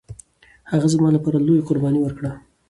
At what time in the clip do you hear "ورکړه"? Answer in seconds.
2.01-2.31